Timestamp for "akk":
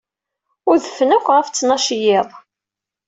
1.17-1.27